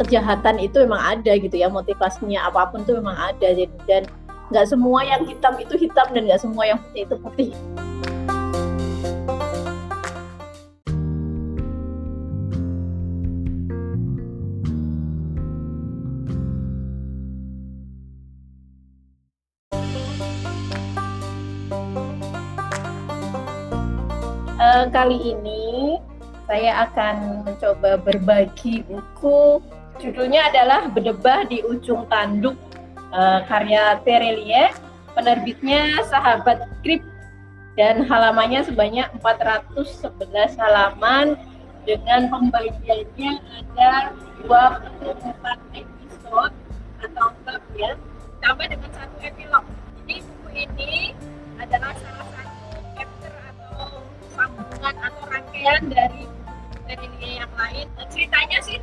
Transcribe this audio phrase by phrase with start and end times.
[0.00, 3.48] kejahatan itu memang ada gitu ya motivasinya apa pun itu memang ada
[3.84, 4.08] dan
[4.48, 7.52] nggak semua yang hitam itu hitam dan nggak semua yang putih itu putih.
[24.60, 25.96] Uh, kali ini
[26.50, 29.62] saya akan mencoba berbagi buku
[30.00, 32.56] judulnya adalah Bedebah di Ujung Tanduk
[33.12, 34.72] uh, karya Terelie.
[35.10, 37.04] Penerbitnya Sahabat Krip
[37.76, 41.36] dan halamannya sebanyak 411 halaman.
[41.80, 44.12] Dengan pembagiannya ada
[44.44, 46.54] 24 episode
[47.00, 47.96] atau bab ya
[48.44, 49.64] tambah dengan satu epilog.
[50.04, 51.16] Jadi buku ini
[51.56, 54.04] adalah salah satu chapter atau
[54.36, 56.24] sambungan atau rangkaian dari
[56.84, 57.08] dari
[57.40, 57.88] yang lain.
[58.12, 58.76] Ceritanya sih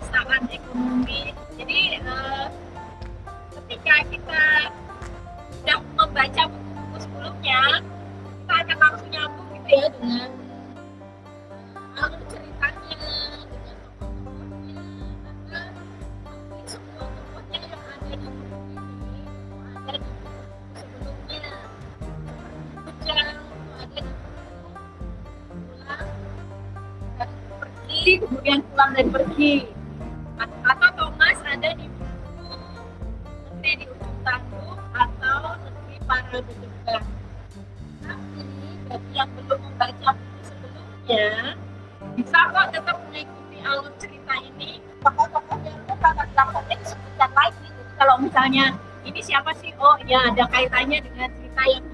[0.00, 2.46] kekuasaan ekonomi jadi uh,
[3.58, 4.42] ketika kita
[5.60, 7.60] sudah membaca buku-buku sebelumnya
[8.40, 10.30] kita akan langsung nyambung gitu ya dengan
[12.00, 12.49] alur ceritanya
[29.40, 29.64] pergi
[30.68, 37.04] atau Thomas ada di negeri di ujung tanduk atau negeri para bedebah
[38.04, 38.44] tapi
[38.84, 41.56] bagi yang belum membaca buku sebelumnya
[42.20, 44.84] bisa kok tetap mengikuti alur cerita ini.
[45.00, 47.64] Tokoh-tokoh yang kata belakangnya disebutkan lagi.
[47.64, 48.66] Jadi kalau misalnya
[49.08, 49.72] ini siapa sih?
[49.80, 51.84] Oh ya ada kaitannya dengan cerita yang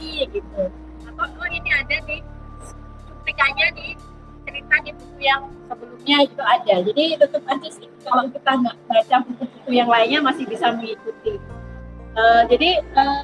[0.00, 0.72] ini gitu.
[1.04, 2.16] Atau oh ini ada di
[3.04, 3.86] cuplikannya di
[4.84, 6.74] di buku yang sebelumnya itu ada.
[6.84, 11.40] Jadi tetap aja sih kalau kita nggak baca buku-buku yang lainnya masih bisa mengikuti.
[12.18, 13.22] Uh, jadi uh,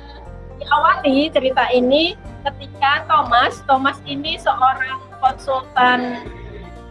[0.60, 6.28] diawali cerita ini ketika Thomas, Thomas ini seorang konsultan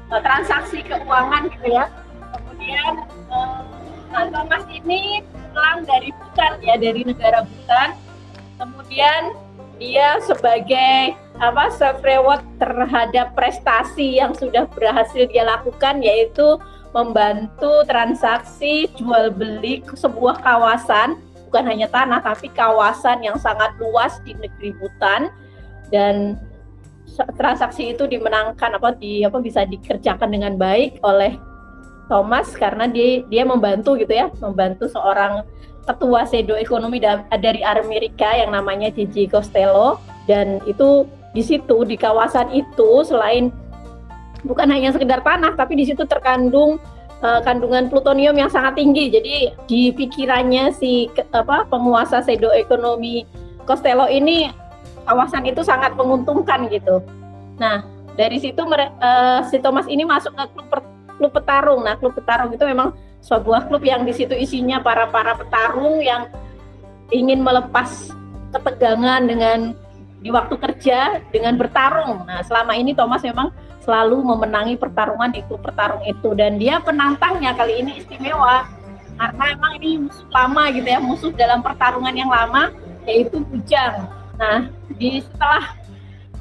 [0.09, 1.85] uh, transaksi keuangan gitu ya.
[2.33, 2.93] Kemudian
[3.29, 3.61] uh,
[4.29, 7.89] Thomas ini pulang dari Butan ya dari negara Butan.
[8.57, 9.21] Kemudian
[9.81, 16.57] dia sebagai apa self reward terhadap prestasi yang sudah berhasil dia lakukan yaitu
[16.93, 21.17] membantu transaksi jual beli sebuah kawasan.
[21.49, 25.29] Bukan hanya tanah tapi kawasan yang sangat luas di negeri Butan
[25.93, 26.37] dan
[27.37, 31.37] transaksi itu dimenangkan apa di apa bisa dikerjakan dengan baik oleh
[32.09, 35.45] Thomas karena dia dia membantu gitu ya membantu seorang
[35.83, 36.97] ketua Sedo ekonomi
[37.37, 39.99] dari Amerika yang namanya Gigi Costello.
[40.23, 43.49] Dan itu di situ di kawasan itu selain
[44.45, 46.77] bukan hanya sekedar tanah tapi di situ terkandung
[47.25, 49.09] uh, kandungan plutonium yang sangat tinggi.
[49.09, 49.35] Jadi
[49.65, 53.25] di pikirannya si apa penguasa Sedo ekonomi
[53.65, 54.51] Costello ini
[55.09, 57.01] kawasan itu sangat menguntungkan gitu.
[57.57, 57.81] Nah
[58.13, 60.85] dari situ uh, si Thomas ini masuk ke klub,
[61.17, 61.81] klub petarung.
[61.81, 66.27] Nah klub petarung itu memang sebuah klub yang di situ isinya para para petarung yang
[67.09, 68.11] ingin melepas
[68.51, 69.73] ketegangan dengan
[70.23, 72.23] di waktu kerja dengan bertarung.
[72.23, 73.51] Nah, selama ini Thomas memang
[73.83, 78.63] selalu memenangi pertarungan klub pertarung itu dan dia penantangnya kali ini istimewa
[79.19, 82.71] karena memang ini musuh lama gitu ya, musuh dalam pertarungan yang lama
[83.03, 84.07] yaitu Bujang.
[84.39, 85.75] Nah, di setelah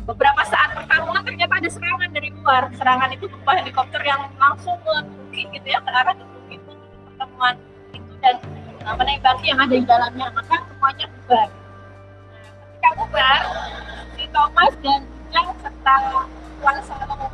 [0.07, 2.71] beberapa saat pertarungan ternyata ada serangan dari luar.
[2.79, 7.55] Serangan itu berupa helikopter yang langsung menukik gitu ya ke arah pertemuan
[7.91, 8.37] itu dan
[8.87, 11.49] uh, menembaki yang ada di dalamnya maka semuanya bubar
[12.83, 13.43] ketika bubar
[14.19, 15.01] si Thomas dan
[15.31, 15.95] Jang serta
[16.59, 17.31] Tuan Salong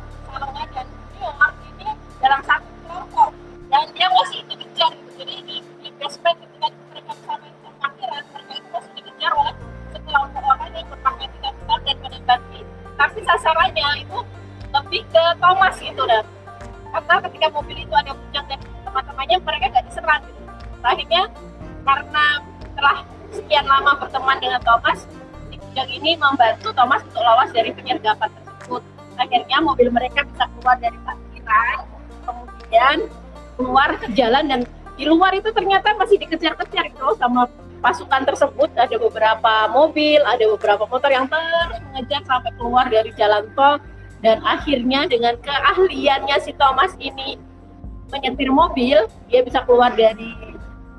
[0.53, 0.85] dan
[1.17, 1.89] Newmark ini
[2.21, 3.33] dalam satu kelompok
[3.73, 5.09] dan dia masih dikejar gitu.
[5.17, 9.53] jadi di, di basement ketika mereka sampai ke parkiran mereka itu masih dikejar oleh
[9.89, 12.59] sekelompok orang yang berpakaian benar dan menembaki
[12.93, 14.19] tapi sasarannya itu
[14.69, 16.23] lebih ke Thomas gitu dan
[16.93, 20.41] karena ketika mobil itu ada bujang dan teman-temannya mereka gak diserang gitu.
[20.85, 21.23] akhirnya
[21.81, 22.25] karena
[22.61, 22.97] setelah
[23.33, 24.98] sekian lama berteman dengan Thomas
[25.99, 28.81] ini membantu Thomas untuk lolos dari penyergapan tersebut.
[29.19, 31.77] Akhirnya mobil mereka bisa keluar dari parkiran
[32.23, 32.97] kemudian
[33.59, 34.59] keluar ke jalan dan
[34.95, 37.49] di luar itu ternyata masih dikejar-kejar gitu sama
[37.81, 38.69] pasukan tersebut.
[38.75, 43.79] Ada beberapa mobil, ada beberapa motor yang terus mengejar sampai keluar dari jalan tol.
[44.19, 47.39] Dan akhirnya dengan keahliannya si Thomas ini
[48.11, 50.35] menyetir mobil dia bisa keluar dari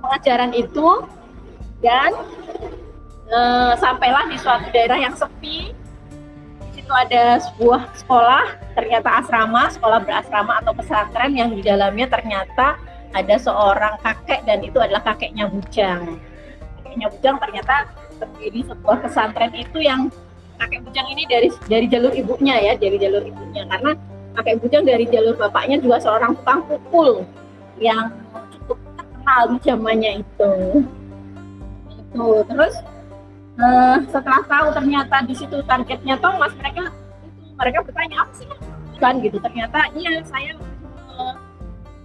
[0.00, 1.04] pengajaran itu.
[1.80, 2.12] Dan
[3.30, 3.40] e,
[3.78, 5.72] sampailah di suatu daerah yang sepi
[6.80, 8.44] situ itu ada sebuah sekolah,
[8.74, 12.74] ternyata asrama, sekolah berasrama atau pesantren yang di dalamnya ternyata
[13.14, 16.18] ada seorang kakek dan itu adalah kakeknya Bujang.
[16.82, 17.74] Kakeknya Bujang ternyata
[18.18, 20.10] berdiri sebuah pesantren itu yang
[20.58, 23.90] kakek Bujang ini dari dari jalur ibunya ya, dari jalur ibunya karena
[24.34, 27.22] kakek Bujang dari jalur bapaknya juga seorang tukang pukul
[27.78, 28.10] yang
[28.58, 30.52] cukup terkenal di zamannya itu.
[31.98, 32.74] Itu terus
[33.60, 36.92] uh, setelah tahu ternyata di situ targetnya Thomas mereka itu
[37.60, 38.48] mereka bertanya apa sih
[39.00, 40.56] kan gitu ternyata iya saya
[41.16, 41.36] uh,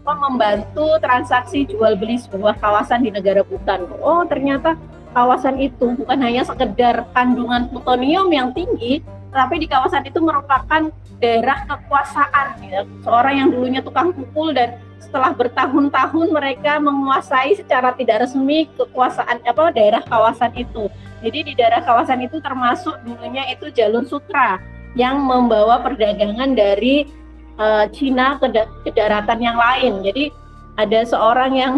[0.06, 4.78] membantu transaksi jual beli sebuah kawasan di negara Butan oh ternyata
[5.16, 9.02] kawasan itu bukan hanya sekedar kandungan plutonium yang tinggi
[9.36, 12.82] tapi di kawasan itu merupakan daerah kekuasaan ya.
[13.04, 19.72] seorang yang dulunya tukang pukul dan setelah bertahun-tahun mereka menguasai secara tidak resmi kekuasaan apa
[19.72, 20.90] daerah kawasan itu
[21.26, 24.62] jadi di daerah kawasan itu termasuk dulunya itu jalur sutra
[24.94, 27.10] yang membawa perdagangan dari
[27.58, 30.06] uh, Cina ke, da ke daratan yang lain.
[30.06, 30.32] Jadi
[30.78, 31.74] ada seorang yang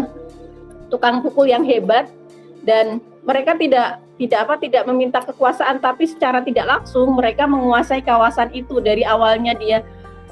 [0.92, 2.12] tukang pukul yang hebat
[2.66, 8.50] dan mereka tidak tidak apa tidak meminta kekuasaan tapi secara tidak langsung mereka menguasai kawasan
[8.50, 9.80] itu dari awalnya dia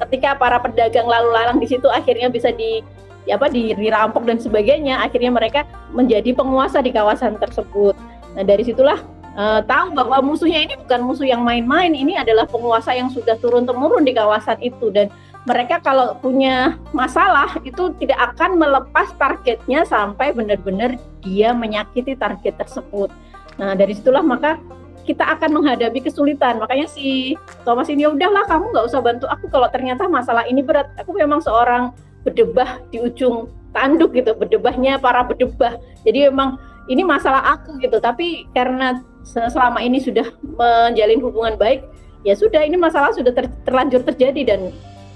[0.05, 2.85] ketika para pedagang lalu lalang di situ akhirnya bisa di
[3.27, 7.97] ya apa dirampok dan sebagainya akhirnya mereka menjadi penguasa di kawasan tersebut
[8.37, 9.01] Nah dari situlah
[9.35, 13.65] uh, tahu bahwa musuhnya ini bukan musuh yang main-main, ini adalah penguasa yang sudah turun
[13.65, 15.09] temurun di kawasan itu dan
[15.49, 23.09] mereka kalau punya masalah itu tidak akan melepas targetnya sampai benar-benar dia menyakiti target tersebut.
[23.57, 24.61] Nah dari situlah maka
[25.07, 26.59] kita akan menghadapi kesulitan.
[26.59, 30.61] Makanya si Thomas ini ya udahlah kamu nggak usah bantu aku kalau ternyata masalah ini
[30.67, 30.91] berat.
[30.99, 31.95] Aku memang seorang
[32.27, 35.79] berdebah di ujung tanduk gitu, berdebahnya para berdebah.
[36.03, 36.59] Jadi memang
[36.91, 41.83] ini masalah aku gitu tapi karena selama ini sudah menjalin hubungan baik
[42.23, 44.61] ya sudah ini masalah sudah ter, terlanjur terjadi dan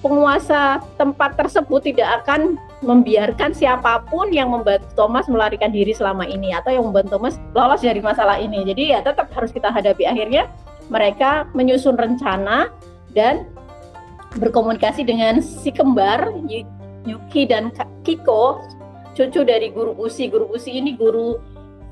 [0.00, 6.56] penguasa tempat tersebut tidak akan membiarkan siapa pun yang membantu Thomas melarikan diri selama ini
[6.56, 8.64] atau yang membantu Thomas lolos dari masalah ini.
[8.64, 10.49] Jadi ya tetap harus kita hadapi akhirnya
[10.88, 12.73] mereka menyusun rencana
[13.12, 13.44] dan
[14.41, 16.32] berkomunikasi dengan si kembar
[17.05, 17.69] Yuki dan
[18.03, 18.64] Kiko
[19.12, 20.32] cucu dari guru Usi.
[20.32, 21.37] Guru Usi ini guru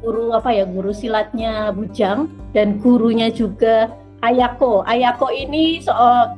[0.01, 4.83] guru apa ya guru silatnya Bujang dan gurunya juga Ayako.
[4.83, 5.93] Ayako ini se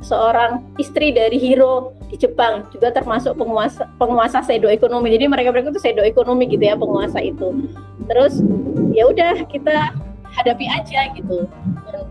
[0.05, 5.09] seorang istri dari Hiro di Jepang, juga termasuk penguasa penguasa Sedo ekonomi.
[5.17, 7.57] Jadi mereka mereka itu Sedo ekonomi gitu ya penguasa itu.
[8.05, 8.45] Terus
[8.93, 9.97] ya udah kita
[10.37, 11.49] hadapi aja gitu.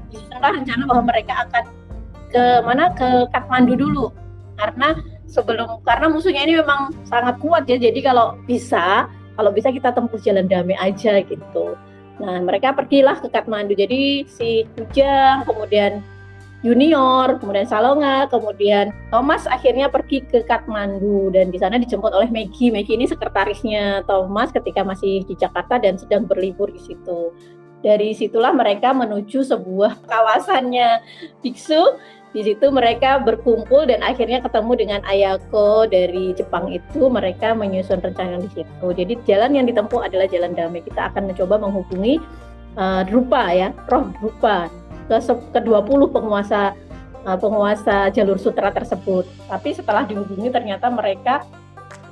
[0.10, 1.63] Di situlah rencana bahwa mereka akan
[2.33, 4.06] ke mana ke Kathmandu dulu
[4.57, 4.98] karena
[5.30, 7.77] sebelum karena musuhnya ini memang sangat kuat ya.
[7.77, 9.06] Jadi kalau bisa
[9.38, 11.77] kalau bisa kita tempuh jalan damai aja gitu.
[12.19, 13.74] Nah, mereka pergilah ke Kathmandu.
[13.74, 16.04] Jadi si Kujang, kemudian
[16.60, 22.68] Junior, kemudian Salonga, kemudian Thomas akhirnya pergi ke Kathmandu dan di sana dijemput oleh Maggie.
[22.68, 27.31] Maggie ini sekretarisnya Thomas ketika masih di Jakarta dan sedang berlibur di situ.
[27.80, 31.00] Dari situlah mereka menuju sebuah kawasannya
[31.39, 31.80] biksu
[32.29, 37.09] di situ mereka berkumpul dan akhirnya ketemu dengan Ayako dari Jepang itu.
[37.09, 38.86] Mereka menyusun rencana di situ.
[38.93, 40.86] Jadi jalan yang ditempuh adalah jalan damai.
[40.86, 42.21] Kita akan mencoba menghubungi
[42.77, 44.69] uh, Drupa ya roh Drupa.
[45.09, 46.77] Ke ke 20 penguasa
[47.25, 49.25] uh, penguasa jalur sutra tersebut.
[49.50, 51.41] Tapi setelah dihubungi ternyata mereka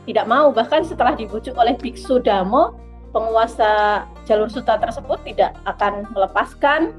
[0.09, 0.49] tidak mau.
[0.49, 2.73] Bahkan setelah dibujuk oleh Biksu Damo
[3.13, 6.97] penguasa jalur sutra tersebut tidak akan melepaskan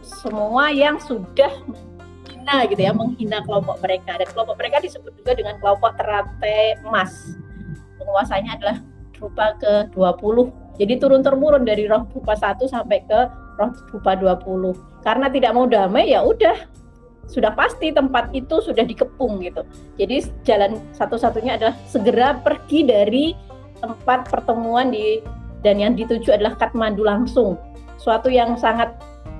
[0.00, 1.52] semua yang sudah
[2.44, 7.32] menghina gitu ya, menghina kelompok mereka dan kelompok mereka disebut juga dengan kelompok teratai emas.
[7.96, 8.76] Penguasanya adalah
[9.16, 10.36] rupa ke-20.
[10.76, 13.20] Jadi turun temurun dari roh rupa 1 sampai ke
[13.56, 14.76] roh rupa 20.
[15.00, 16.68] Karena tidak mau damai ya udah
[17.24, 19.64] sudah pasti tempat itu sudah dikepung gitu.
[19.96, 23.32] Jadi jalan satu-satunya adalah segera pergi dari
[23.80, 25.24] tempat pertemuan di
[25.64, 27.56] dan yang dituju adalah Kathmandu langsung.
[27.96, 28.92] Suatu yang sangat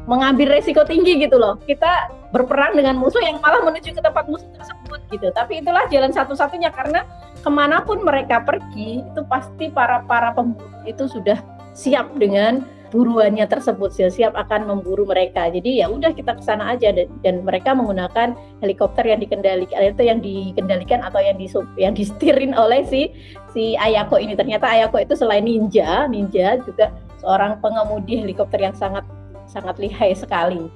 [0.08, 1.60] mengambil resiko tinggi gitu loh.
[1.68, 5.30] Kita berperang dengan musuh yang malah menuju ke tempat musuh tersebut gitu.
[5.30, 7.06] Tapi itulah jalan satu-satunya karena
[7.38, 11.38] ke mana pun mereka pergi itu pasti para para pemburu itu sudah
[11.78, 15.50] siap dengan buruannya tersebut siap akan memburu mereka.
[15.50, 20.02] Jadi ya udah kita ke sana aja dan, dan mereka menggunakan helikopter yang dikendalikan itu
[20.02, 21.46] yang dikendalikan atau yang di
[21.78, 23.10] yang disetirin oleh si
[23.50, 24.38] si Ayako ini.
[24.38, 29.02] Ternyata Ayako itu selain ninja, ninja juga seorang pengemudi helikopter yang sangat
[29.50, 30.70] sangat lihai sekali.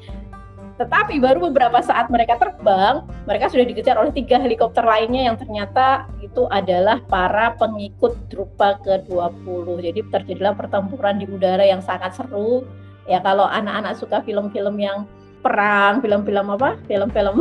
[0.79, 6.07] Tetapi baru beberapa saat mereka terbang, mereka sudah dikejar oleh tiga helikopter lainnya yang ternyata
[6.23, 9.83] itu adalah para pengikut Drupa ke-20.
[9.83, 12.63] Jadi terjadilah pertempuran di udara yang sangat seru.
[13.11, 15.03] Ya kalau anak-anak suka film-film yang
[15.43, 16.79] perang, film-film apa?
[16.87, 17.35] Film-film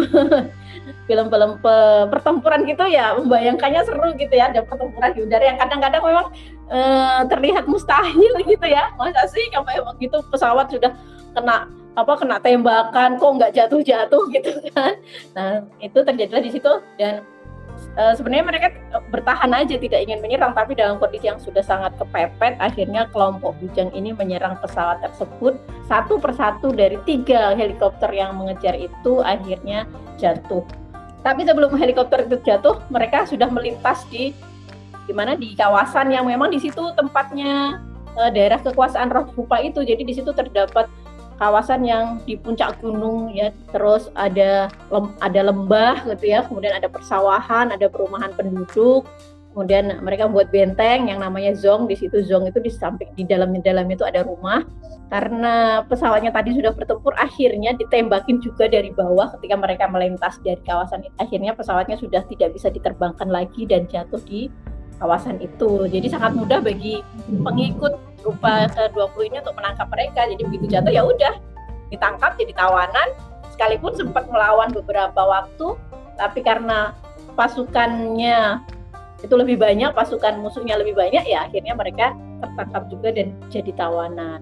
[1.09, 1.51] film-film
[2.09, 6.27] pertempuran gitu ya membayangkannya seru gitu ya ada pertempuran di udara yang kadang-kadang memang
[6.67, 6.79] e,
[7.31, 10.91] terlihat mustahil gitu ya masa sih kayak begitu pesawat sudah
[11.35, 14.93] kena apa kena tembakan kok nggak jatuh-jatuh gitu kan.
[15.33, 16.69] Nah itu terjadilah di situ
[17.01, 17.25] dan
[17.97, 18.67] uh, sebenarnya mereka
[19.09, 20.53] bertahan aja tidak ingin menyerang.
[20.53, 25.57] Tapi dalam kondisi yang sudah sangat kepepet akhirnya kelompok bujang ini menyerang pesawat tersebut
[25.89, 29.89] satu persatu dari tiga helikopter yang mengejar itu akhirnya
[30.21, 30.61] jatuh.
[31.25, 34.37] Tapi sebelum helikopter itu jatuh mereka sudah melintas di
[35.17, 35.33] mana?
[35.33, 37.81] Di kawasan yang memang di situ tempatnya
[38.13, 39.81] uh, daerah kekuasaan roh rupa itu.
[39.81, 40.85] Jadi di situ terdapat
[41.37, 43.53] kawasan yang di puncak gunung ya.
[43.71, 46.43] Terus ada lem, ada lembah gitu ya.
[46.45, 49.05] Kemudian ada persawahan ada perumahan penduduk.
[49.53, 51.89] Kemudian mereka buat benteng yang namanya zong.
[51.89, 54.61] Di situ zong itu di samping di dalam di dalam itu ada rumah.
[55.07, 61.07] Karena pesawatnya tadi sudah bertempur akhirnya ditembakin juga dari bawah ketika mereka melintas dari kawasan
[61.07, 61.15] itu.
[61.17, 64.51] Akhirnya pesawatnya sudah tidak bisa diterbangkan lagi dan jatuh di
[64.99, 65.87] kawasan itu.
[65.87, 70.27] Jadi sangat mudah bagi pengikut rupa ke-20 ini untuk menangkap mereka.
[70.27, 71.33] Jadi begitu jatuh ya udah
[71.87, 73.07] ditangkap jadi tawanan
[73.55, 75.79] sekalipun sempat melawan beberapa waktu
[76.19, 76.91] tapi karena
[77.37, 78.59] pasukannya
[79.25, 84.41] itu lebih banyak, pasukan musuhnya lebih banyak ya akhirnya mereka tertangkap juga dan jadi tawanan.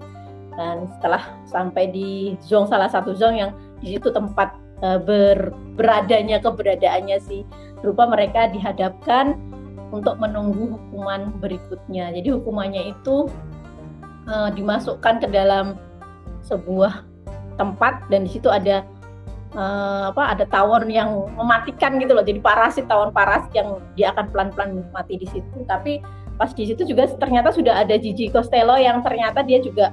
[0.56, 6.40] Dan setelah sampai di zong salah satu zong yang di situ tempat uh, ber, beradanya
[6.40, 7.44] keberadaannya sih
[7.84, 9.36] berupa mereka dihadapkan
[9.92, 12.12] untuk menunggu hukuman berikutnya.
[12.12, 13.28] Jadi hukumannya itu
[14.26, 15.78] uh, dimasukkan ke dalam
[16.44, 17.02] sebuah
[17.56, 18.84] tempat dan di situ ada
[19.56, 22.22] uh, apa ada tawon yang mematikan gitu loh.
[22.22, 25.64] Jadi parasit tawon parasit yang dia akan pelan-pelan mati di situ.
[25.66, 26.02] Tapi
[26.36, 29.90] pas di situ juga ternyata sudah ada Gigi Costello yang ternyata dia juga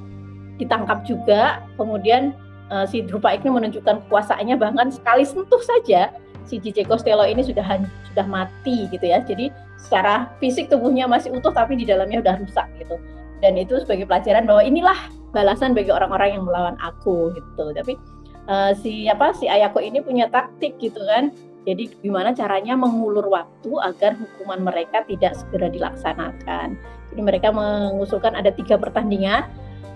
[0.59, 1.63] ditangkap juga.
[1.79, 2.35] Kemudian
[2.69, 6.13] uh, si Drupa ini menunjukkan kekuasaannya bahkan sekali sentuh saja
[6.43, 7.65] si Gigi Costello ini sudah
[8.11, 9.23] sudah mati gitu ya.
[9.23, 9.49] Jadi
[9.79, 12.99] secara fisik tubuhnya masih utuh tapi di dalamnya udah rusak gitu
[13.43, 14.95] dan itu sebagai pelajaran bahwa inilah
[15.35, 17.75] balasan bagi orang-orang yang melawan aku gitu.
[17.75, 17.99] Tapi
[18.47, 21.35] uh, si apa si Ayako ini punya taktik gitu kan.
[21.67, 26.79] Jadi gimana caranya mengulur waktu agar hukuman mereka tidak segera dilaksanakan.
[27.11, 29.47] Jadi mereka mengusulkan ada tiga pertandingan.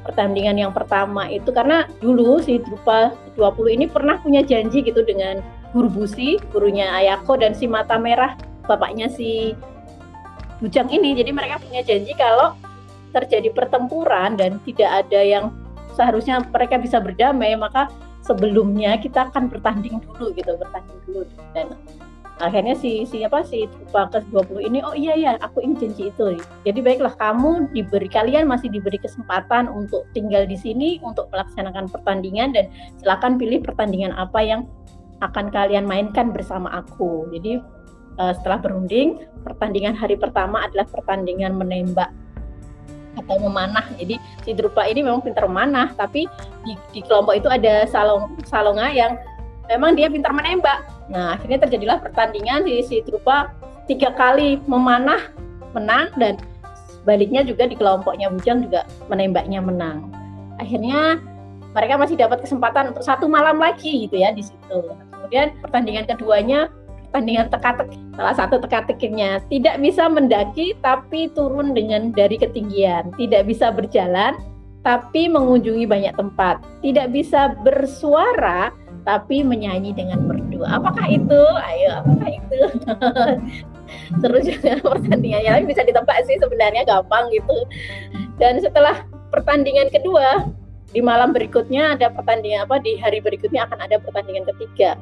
[0.03, 5.43] Pertandingan yang pertama itu karena dulu si Drupa 20 ini pernah punya janji gitu dengan
[5.75, 9.51] guru Busi, gurunya Ayako dan si Mata Merah bapaknya si
[10.63, 11.19] Bujang ini.
[11.19, 12.55] Jadi mereka punya janji kalau
[13.15, 15.45] terjadi pertempuran dan tidak ada yang
[15.97, 17.89] seharusnya mereka bisa berdamai maka
[18.21, 21.23] sebelumnya kita akan bertanding dulu gitu bertanding dulu.
[21.55, 21.73] Dan
[22.37, 26.13] akhirnya si si apa si Trupa ke 20 ini oh iya ya aku ingin janji
[26.13, 26.37] itu.
[26.67, 32.53] Jadi baiklah kamu diberi kalian masih diberi kesempatan untuk tinggal di sini untuk melaksanakan pertandingan
[32.53, 32.69] dan
[33.01, 34.61] silakan pilih pertandingan apa yang
[35.25, 37.25] akan kalian mainkan bersama aku.
[37.33, 37.57] Jadi
[38.21, 42.13] uh, setelah berunding pertandingan hari pertama adalah pertandingan menembak
[43.17, 43.83] atau memanah.
[43.97, 46.29] Jadi si Drupa ini memang pintar memanah, tapi
[46.63, 49.17] di, di kelompok itu ada Salong Salonga yang
[49.67, 50.85] memang dia pintar menembak.
[51.11, 53.51] Nah, akhirnya terjadilah pertandingan si, si Drupa
[53.87, 55.31] tiga kali memanah
[55.71, 56.39] menang dan
[57.07, 60.11] baliknya juga di kelompoknya Bujang juga menembaknya menang.
[60.59, 61.21] Akhirnya
[61.71, 64.79] mereka masih dapat kesempatan untuk satu malam lagi gitu ya di situ.
[65.13, 66.67] Kemudian pertandingan keduanya
[67.17, 67.97] pertandingan teka-teki.
[68.13, 74.37] Salah satu teka-tekinya tidak bisa mendaki tapi turun dengan dari ketinggian, tidak bisa berjalan
[74.85, 78.69] tapi mengunjungi banyak tempat, tidak bisa bersuara
[79.01, 80.61] tapi menyanyi dengan merdu.
[80.61, 81.41] Apakah itu?
[81.57, 82.57] Ayo, apakah itu?
[84.21, 87.65] Seru juga pertandingannya, tapi bisa ditebak sih sebenarnya gampang gitu.
[88.37, 90.53] Dan setelah pertandingan kedua,
[90.93, 92.77] di malam berikutnya ada pertandingan apa?
[92.77, 95.01] Di hari berikutnya akan ada pertandingan ketiga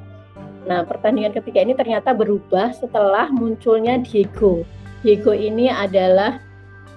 [0.65, 4.65] Nah, pertandingan ketiga ini ternyata berubah setelah munculnya Diego.
[5.05, 6.41] Diego ini adalah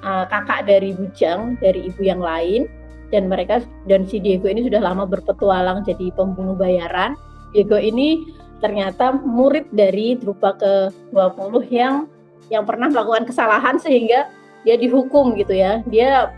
[0.01, 2.65] uh, kakak dari Bujang, dari ibu yang lain
[3.09, 7.17] dan mereka dan si Diego ini sudah lama berpetualang jadi pembunuh bayaran.
[7.53, 8.29] Diego ini
[8.61, 12.09] ternyata murid dari Drupa ke-20 yang
[12.49, 14.29] yang pernah melakukan kesalahan sehingga
[14.65, 15.85] dia dihukum gitu ya.
[15.89, 16.33] Dia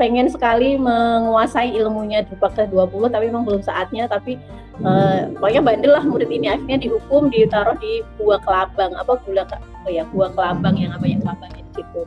[0.00, 4.08] pengen sekali menguasai ilmunya Drupa ke-20 tapi memang belum saatnya.
[4.08, 4.40] Tapi
[4.84, 8.96] uh, pokoknya bandel lah murid ini akhirnya dihukum ditaruh di gua kelabang.
[8.96, 9.44] Apa gula
[9.84, 12.02] oh ya gua kelabang yang apa yang kelabangnya di situ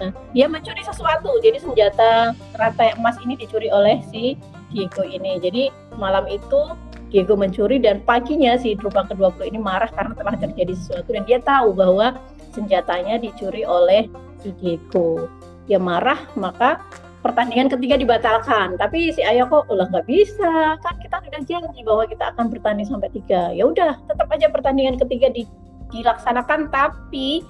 [0.00, 1.28] nah dia mencuri sesuatu.
[1.44, 4.34] Jadi senjata rantai emas ini dicuri oleh si
[4.72, 5.36] Diego ini.
[5.38, 5.68] Jadi
[6.00, 6.72] malam itu
[7.12, 11.12] Diego mencuri dan paginya si Drupa ke-20 ini marah karena telah terjadi sesuatu.
[11.12, 12.16] Dan dia tahu bahwa
[12.56, 14.08] senjatanya dicuri oleh
[14.40, 15.28] si Diego
[15.70, 16.82] dia marah maka
[17.22, 18.74] pertandingan ketiga dibatalkan.
[18.80, 20.76] Tapi si Ayah kok ulah nggak bisa.
[20.80, 23.52] Kan kita sudah janji bahwa kita akan bertanding sampai tiga.
[23.54, 25.46] Ya udah tetap aja pertandingan ketiga di,
[25.92, 27.44] dilaksanakan tapi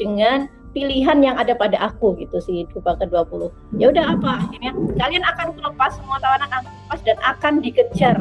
[0.00, 3.50] dengan pilihan yang ada pada aku gitu sih Drupa ke-20
[3.82, 4.72] ya udah apa akhirnya?
[5.02, 8.16] Kalian akan lepas semua tawanan akan lepas dan akan dikejar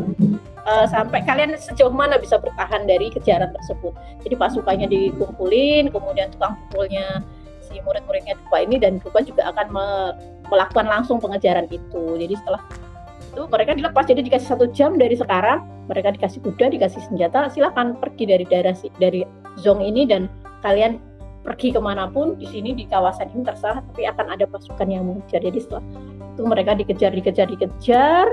[0.66, 3.94] uh, sampai kalian sejauh mana bisa bertahan dari kejaran tersebut.
[4.26, 7.22] Jadi pasukannya dikumpulin kemudian tukang pukulnya
[7.70, 9.88] si murid-muridnya Drupa ini dan Drupa juga akan me
[10.50, 12.18] melakukan langsung pengejaran itu.
[12.18, 12.62] Jadi setelah
[13.30, 14.04] itu mereka dilepas.
[14.10, 18.74] Jadi dikasih satu jam dari sekarang mereka dikasih kuda dikasih senjata silahkan pergi dari daerah
[18.98, 19.26] dari
[19.62, 20.26] zong ini dan
[20.66, 20.98] kalian
[21.46, 25.06] pergi ke mana pun di sini di kawasan ini terserah tapi akan ada pasukan yang
[25.06, 25.42] mengejar.
[25.46, 25.86] Jadi setelah
[26.34, 28.26] itu mereka dikejar dikejar dikejar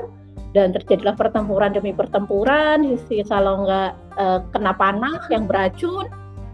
[0.57, 2.97] dan terjadilah pertempuran demi pertempuran.
[3.09, 6.09] Si Salongga uh, kena panah yang beracun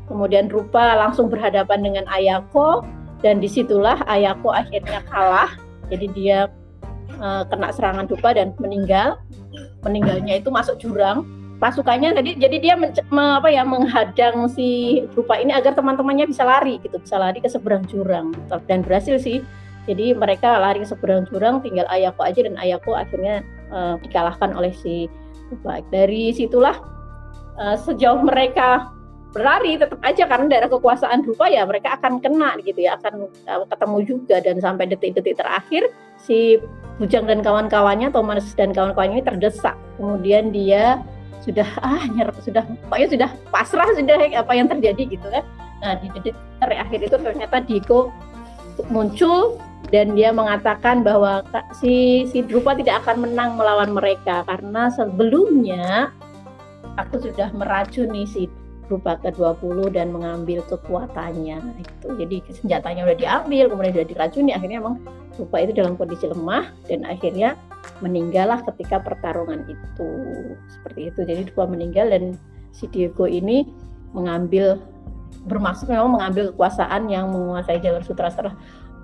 [0.07, 2.83] kemudian Rupa langsung berhadapan dengan Ayako
[3.23, 5.55] dan di situlah Ayako akhirnya kalah.
[5.89, 6.51] Jadi dia
[7.23, 9.23] uh, kena serangan Rupa dan meninggal.
[9.87, 11.27] Meninggalnya itu masuk jurang.
[11.63, 16.43] Pasukannya tadi jadi dia men, me, apa ya menghadang si Rupa ini agar teman-temannya bisa
[16.43, 18.35] lari gitu bisa lari ke seberang jurang.
[18.67, 19.43] Dan berhasil sih.
[19.83, 23.43] Jadi mereka lari ke seberang jurang tinggal Ayako aja dan Ayako akhirnya
[23.75, 25.11] uh, dikalahkan oleh si
[25.51, 25.83] Rupa.
[25.91, 26.79] Dari situlah
[27.59, 28.95] uh, sejauh mereka
[29.33, 33.65] berlari tetap aja karena daerah kekuasaan Rupa ya mereka akan kena gitu ya akan uh,
[33.67, 34.37] ketemu juga.
[34.45, 35.89] Dan sampai detik-detik terakhir
[36.21, 36.61] si
[37.01, 39.75] Bujang dan kawan-kawannya Thomas dan kawan-kawannya ini terdesak.
[39.97, 41.01] Kemudian dia
[41.43, 45.43] sudah ah nyerap sudah pokoknya sudah pasrah sudah apa yang terjadi gitu kan.
[45.83, 48.15] Nah di detik terakhir itu ternyata Diko
[48.93, 49.59] muncul
[49.91, 51.43] dan dia mengatakan bahwa
[51.75, 54.47] si si Drupa tidak akan menang melawan mereka.
[54.47, 56.15] Karena sebelumnya
[56.95, 58.47] aku sudah meracuni si
[58.93, 61.81] Drupa ke-20 dan mengambil kekuatannya.
[61.81, 65.01] Itu jadi senjatanya udah diambil kemudian sudah diracuni akhirnya emang
[65.33, 67.57] Drupa itu dalam kondisi lemah dan akhirnya
[68.05, 70.11] meninggallah ketika pertarungan itu.
[70.69, 71.25] Seperti itu.
[71.25, 72.37] Jadi dua meninggal dan
[72.77, 73.65] si Diego ini
[74.13, 74.77] mengambil
[75.49, 78.53] bermaksud memang mengambil kekuasaan yang menguasai jalur sutra setelah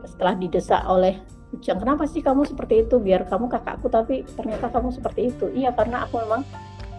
[0.05, 1.17] setelah didesak oleh
[1.49, 1.81] Ujang.
[1.81, 3.01] Kenapa sih kamu seperti itu?
[3.01, 5.49] Biar kamu kakakku tapi ternyata kamu seperti itu.
[5.57, 6.45] Iya karena aku memang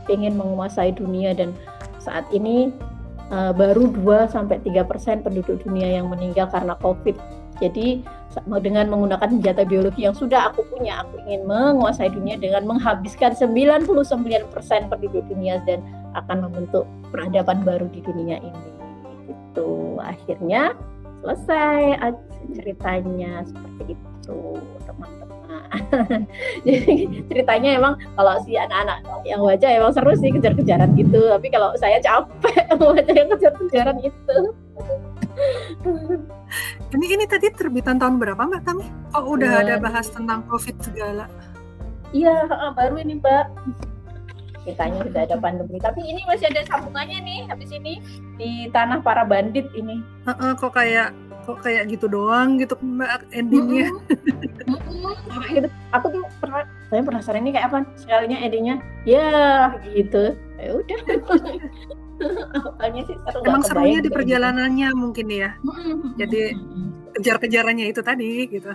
[0.10, 1.54] ingin menguasai dunia dan
[2.02, 2.74] saat ini
[3.30, 8.02] uh, baru 2 sampai 3 persen penduduk dunia yang meninggal karena COVID jadi
[8.64, 13.90] dengan menggunakan senjata biologi yang sudah aku punya, aku ingin menguasai dunia dengan menghabiskan 99%
[14.88, 15.84] penduduk dunia dan
[16.16, 18.70] akan membentuk peradaban baru di dunia ini.
[19.28, 20.78] Itu akhirnya
[21.20, 22.00] selesai
[22.56, 24.40] ceritanya seperti itu,
[24.88, 25.29] teman-teman.
[26.68, 31.74] Jadi ceritanya emang kalau si anak-anak yang baca emang seru sih kejar-kejaran gitu, tapi kalau
[31.78, 34.38] saya capek baca yang kejar-kejaran itu.
[36.90, 38.90] Ini ini tadi terbitan tahun berapa Mbak Tami?
[39.14, 39.62] Oh udah ya.
[39.62, 41.30] ada bahas tentang COVID segala.
[42.10, 43.46] Iya baru ini Mbak.
[44.66, 48.02] Ceritanya sudah ada pandemi, tapi ini masih ada sambungannya nih habis ini
[48.42, 50.02] di tanah para bandit ini.
[50.26, 51.14] Uh -uh, kok kayak
[51.50, 53.90] kok kayak gitu doang gitu Mbak endingnya.
[55.50, 55.68] gitu.
[55.98, 58.76] Aku tuh pernah saya penasaran ini kayak apa sekalinya endingnya
[59.10, 60.38] ya gitu.
[60.62, 61.00] Ya udah.
[62.78, 65.00] Awalnya sih seru Emang serunya di perjalanannya gitu.
[65.00, 65.56] mungkin ya.
[66.20, 66.54] Jadi
[67.18, 68.74] kejar-kejarannya itu tadi gitu.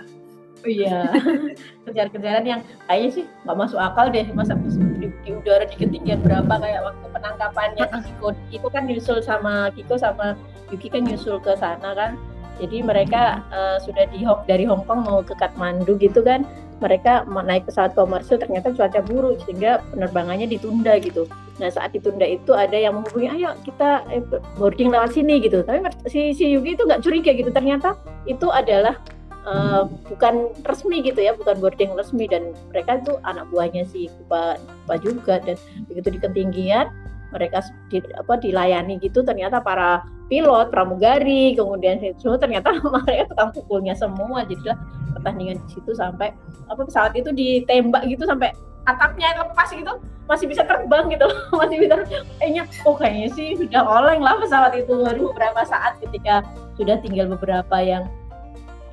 [0.64, 1.04] Oh iya,
[1.84, 4.56] kejar-kejaran yang kayaknya sih nggak masuk akal deh masa
[4.96, 10.00] di, di udara di ketinggian berapa kayak waktu penangkapannya Kiko, Kiko kan nyusul sama Kiko
[10.00, 10.32] sama
[10.72, 12.16] Yuki kan nyusul ke sana kan
[12.60, 16.46] jadi mereka uh, sudah di dari Hong Kong mau ke Kathmandu gitu kan
[16.82, 21.24] mereka naik pesawat komersil ternyata cuaca buruk sehingga penerbangannya ditunda gitu
[21.62, 24.22] Nah saat ditunda itu ada yang menghubungi, ayo kita eh,
[24.58, 25.62] boarding lewat sini gitu.
[25.62, 27.50] Tapi si, si Yugi itu nggak curiga gitu.
[27.54, 27.94] Ternyata
[28.26, 28.98] itu adalah
[29.46, 34.58] uh, bukan resmi gitu ya, bukan boarding resmi dan mereka itu anak buahnya si Kupa,
[34.58, 36.90] Kupa juga dan begitu di ketinggian
[37.30, 42.74] mereka di, apa dilayani gitu ternyata para pilot pramugari kemudian semua ternyata
[43.06, 44.42] mereka tukang pukulnya semua.
[44.42, 44.74] Jadilah
[45.14, 46.34] pertandingan di situ sampai
[46.66, 48.50] apa pesawat itu ditembak gitu sampai
[48.90, 49.94] atapnya lepas gitu
[50.26, 51.24] masih bisa terbang gitu
[51.60, 52.02] masih bisa
[52.40, 54.90] kayaknya oh kayaknya sih sudah oleng lah pesawat itu.
[55.06, 56.42] Baru beberapa saat ketika
[56.74, 58.10] sudah tinggal beberapa yang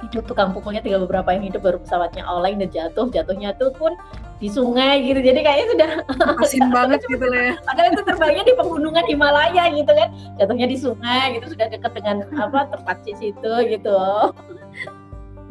[0.02, 3.94] hidup tukang pukulnya tinggal beberapa yang hidup baru pesawatnya oleng dan jatuh jatuhnya tuh pun
[4.42, 5.22] di sungai gitu.
[5.22, 5.92] Jadi kayaknya sudah
[6.44, 7.56] asin banget gitu lah ya.
[7.62, 10.10] Padahal itu terbangnya di pegunungan Himalaya gitu kan.
[10.42, 14.02] Jatuhnya di sungai gitu sudah dekat dengan apa tempat situ gitu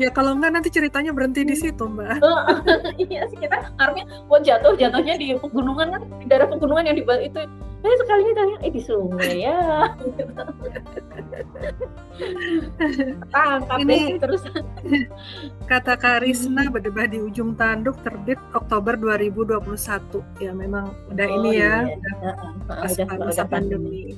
[0.00, 2.24] ya kalau enggak nanti ceritanya berhenti di situ mbak.
[3.10, 7.04] Iya sih kita harusnya mau jatuh jatuhnya di pegunungan kan di daerah pegunungan yang di
[7.04, 7.40] itu.
[7.80, 9.60] Eh sekali ini tanya eh di sungai ya.
[13.32, 14.42] Tangkap ini terus.
[15.70, 19.64] kata Karisna berdebah di ujung tanduk terbit Oktober 2021
[20.42, 21.96] ya memang udah oh, ini ya iya.
[21.96, 22.34] udah
[22.68, 24.16] pas udah, masa pandemi.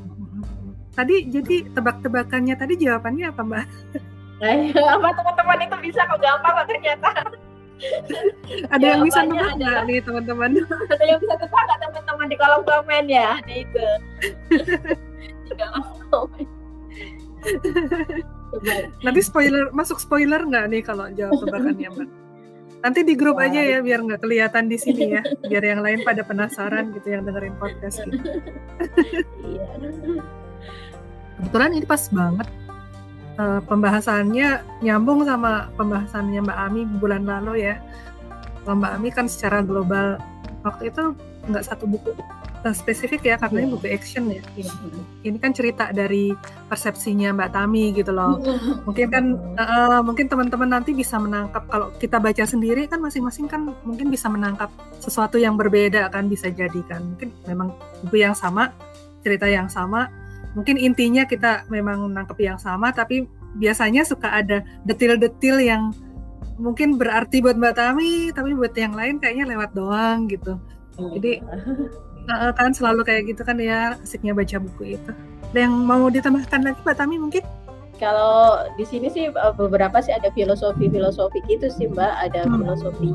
[0.93, 3.67] Tadi jadi tebak-tebakannya tadi jawabannya apa mbak
[4.43, 7.11] Apa teman-teman itu bisa kok gampang kok ternyata?
[8.71, 10.51] Ada yang bisa tebak nggak nih teman-teman?
[10.91, 13.39] Ada yang bisa tebak nggak teman-teman di kolom komen ya?
[13.39, 13.87] Ada itu
[19.03, 22.09] nanti spoiler masuk spoiler nggak nih kalau jawab tebakannya mbak?
[22.83, 25.23] Nanti di grup aja ya biar nggak kelihatan di sini ya.
[25.47, 28.19] Biar yang lain pada penasaran gitu yang dengerin podcast gitu.
[29.43, 29.67] Iya.
[31.43, 32.47] kebetulan ini pas banget
[33.39, 37.81] uh, pembahasannya nyambung sama pembahasannya Mbak Ami bulan lalu ya.
[38.67, 40.19] Mbak Ami kan secara global
[40.63, 41.17] waktu itu
[41.51, 42.15] nggak satu buku
[42.63, 43.75] uh, spesifik ya karena ini iya.
[43.75, 44.43] buku action ya.
[45.27, 46.31] Ini kan cerita dari
[46.71, 48.39] persepsinya Mbak Tami gitu loh.
[48.87, 49.25] Mungkin kan
[49.59, 54.31] uh, mungkin teman-teman nanti bisa menangkap kalau kita baca sendiri kan masing-masing kan mungkin bisa
[54.31, 54.71] menangkap
[55.03, 57.15] sesuatu yang berbeda kan bisa jadikan.
[57.15, 57.75] Mungkin memang
[58.07, 58.71] buku yang sama,
[59.27, 60.07] cerita yang sama,
[60.53, 63.25] mungkin intinya kita memang nangkep yang sama tapi
[63.57, 65.93] biasanya suka ada detil-detil yang
[66.61, 70.57] mungkin berarti buat Mbak Tami tapi buat yang lain kayaknya lewat doang gitu.
[71.01, 71.13] Hmm.
[71.17, 71.41] jadi
[72.55, 75.13] kan selalu kayak gitu kan ya asiknya baca buku itu.
[75.53, 77.45] Ada yang mau ditambahkan lagi Mbak Tami mungkin?
[78.01, 82.13] Kalau di sini sih eh, beberapa sih ada filosofi-filosofi gitu sih Mbak.
[82.31, 82.55] Ada hmm.
[82.61, 83.09] filosofi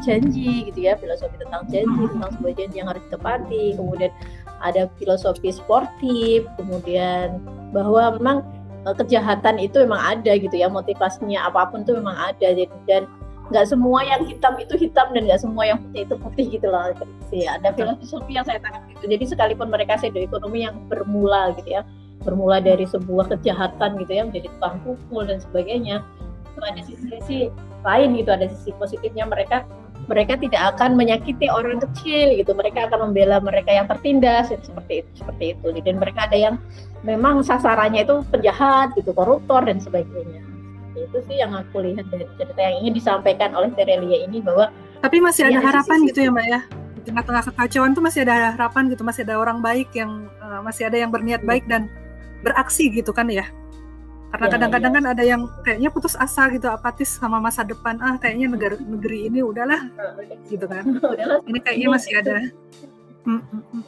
[0.00, 3.64] janji gitu ya filosofi tentang janji tentang sebuah janji yang harus ditepati.
[3.76, 4.12] Kemudian
[4.60, 7.40] ada filosofi sportif kemudian
[7.74, 8.38] bahwa memang
[8.86, 13.04] eh, kejahatan itu memang ada gitu ya motivasinya apa pun itu memang ada jadi dan
[13.50, 16.94] nggak semua yang hitam itu hitam dan nggak semua yang putih itu putih gitu loh.
[17.34, 21.80] Sih ada filosofi yang saya tangkap itu jadi sekalipun mereka sedo ekonomi yang bermula gitu
[21.80, 21.82] ya
[22.20, 26.04] bermula dari sebuah kejahatan gitu ya menjadi tukang pukul dan sebagainya
[26.52, 27.38] itu ada sisi-sisi
[27.80, 29.64] lain gitu ada sisi positifnya mereka
[30.10, 32.50] mereka tidak akan menyakiti orang kecil gitu.
[32.50, 35.66] Mereka akan membela mereka yang tertindas seperti itu seperti itu.
[35.86, 36.54] Dan mereka ada yang
[37.06, 40.42] memang sasarannya itu penjahat gitu koruptor dan sebagainya.
[40.98, 45.22] Itu sih yang aku lihat dari cerita yang ingin disampaikan oleh Terelia ini bahwa tapi
[45.22, 46.60] masih ada harapan gitu ya mbak ya?
[46.98, 50.90] Di tengah-tengah kekacauan tuh masih ada harapan gitu masih ada orang baik yang uh, masih
[50.90, 51.88] ada yang berniat baik dan
[52.44, 53.48] beraksi gitu kan ya
[54.30, 55.02] karena iya, kadang-kadang ya, ya.
[55.02, 59.26] kan ada yang kayaknya putus asa gitu apatis sama masa depan ah kayaknya negara negeri
[59.26, 59.90] ini udahlah
[60.46, 62.34] gitu kan udahlah ini kayaknya masih ada
[63.26, 63.82] hmm, hmm, hmm.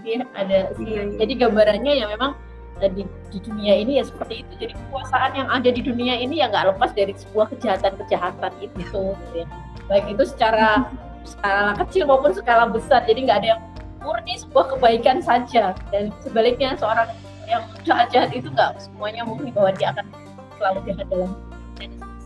[0.00, 1.16] jadi ada iya, iya.
[1.20, 2.32] jadi gambarannya ya memang
[2.80, 6.40] eh, di, di dunia ini ya seperti itu jadi kekuasaan yang ada di dunia ini
[6.40, 9.46] ya nggak lepas dari sebuah kejahatan-kejahatan itu gitu ya.
[9.92, 10.88] baik itu secara
[11.30, 13.62] skala kecil maupun skala besar jadi nggak ada yang
[14.00, 17.08] murni sebuah kebaikan saja dan sebaliknya seorang
[17.48, 20.06] yang jahat-jahat itu nggak semuanya mungkin bahwa dia akan
[20.58, 21.30] selalu jahat dalam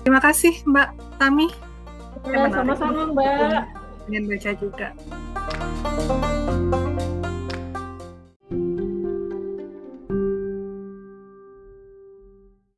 [0.06, 0.88] Terima kasih Mbak
[1.20, 1.48] Tami.
[2.24, 3.64] Ya, sama-sama Mbak.
[4.08, 4.88] Ingin baca juga.